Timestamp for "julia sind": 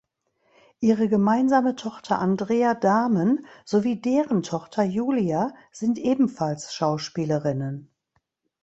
4.81-5.99